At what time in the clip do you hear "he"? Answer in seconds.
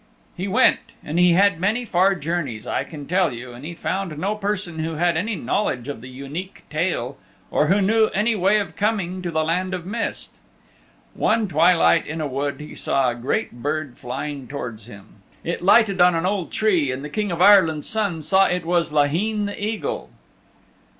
0.35-0.47, 1.19-1.33, 3.63-3.75, 12.61-12.73